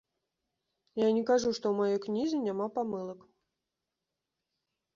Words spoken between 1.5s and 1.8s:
што